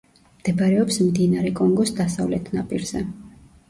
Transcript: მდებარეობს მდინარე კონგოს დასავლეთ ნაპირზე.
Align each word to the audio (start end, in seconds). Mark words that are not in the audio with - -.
მდებარეობს 0.37 0.97
მდინარე 1.11 1.53
კონგოს 1.61 1.95
დასავლეთ 2.03 2.53
ნაპირზე. 2.61 3.09